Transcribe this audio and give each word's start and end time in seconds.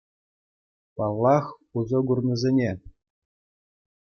Паллах, 0.95 1.45
усӑ 1.77 1.99
курнисене. 2.07 2.71